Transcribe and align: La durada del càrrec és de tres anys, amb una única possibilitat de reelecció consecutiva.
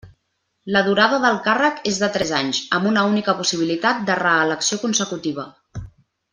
La 0.75 0.79
durada 0.87 1.19
del 1.25 1.37
càrrec 1.47 1.83
és 1.91 1.99
de 2.05 2.09
tres 2.15 2.33
anys, 2.39 2.63
amb 2.79 2.91
una 2.93 3.05
única 3.11 3.37
possibilitat 3.43 4.03
de 4.11 4.19
reelecció 4.25 4.83
consecutiva. 4.89 5.51